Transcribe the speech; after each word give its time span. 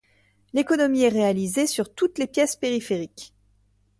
L'économie 0.53 1.03
est 1.03 1.09
réalisées 1.09 1.67
sur 1.67 1.93
toutes 1.93 2.17
les 2.17 2.25
pièces 2.25 2.55
périphérique. 2.55 3.35